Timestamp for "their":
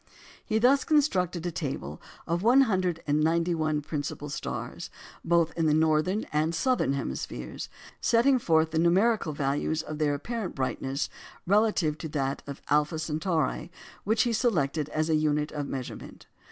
9.99-10.15